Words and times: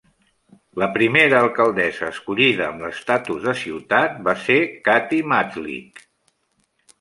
La 0.83 0.85
primera 0.93 1.35
alcaldessa 1.41 2.09
escollida 2.15 2.65
amb 2.69 2.81
l'estatus 2.85 3.45
de 3.45 3.53
ciutat 3.65 4.17
va 4.29 4.35
ser 4.47 4.57
Kathy 4.89 5.21
Majdlik. 5.35 6.05